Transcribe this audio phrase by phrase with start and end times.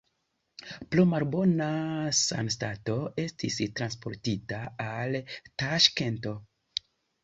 [0.95, 1.67] Pro malbona
[2.21, 6.39] sanstato estis transportita al Taŝkento.